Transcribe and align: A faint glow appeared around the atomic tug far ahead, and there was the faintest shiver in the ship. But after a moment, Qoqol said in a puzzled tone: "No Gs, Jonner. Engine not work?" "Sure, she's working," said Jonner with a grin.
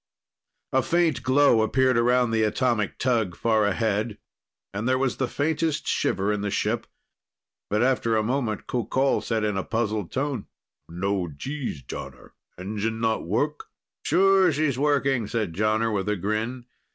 A 0.73 0.81
faint 0.81 1.21
glow 1.21 1.61
appeared 1.61 1.95
around 1.95 2.31
the 2.31 2.41
atomic 2.41 2.97
tug 2.97 3.35
far 3.35 3.67
ahead, 3.67 4.17
and 4.73 4.89
there 4.89 4.97
was 4.97 5.17
the 5.17 5.27
faintest 5.27 5.85
shiver 5.87 6.33
in 6.33 6.41
the 6.41 6.49
ship. 6.49 6.87
But 7.69 7.83
after 7.83 8.17
a 8.17 8.23
moment, 8.23 8.65
Qoqol 8.65 9.21
said 9.21 9.43
in 9.43 9.57
a 9.57 9.63
puzzled 9.63 10.11
tone: 10.11 10.47
"No 10.89 11.27
Gs, 11.27 11.83
Jonner. 11.83 12.31
Engine 12.57 12.99
not 12.99 13.27
work?" 13.27 13.65
"Sure, 14.01 14.51
she's 14.51 14.79
working," 14.79 15.27
said 15.27 15.53
Jonner 15.53 15.93
with 15.93 16.09
a 16.09 16.15
grin. 16.15 16.65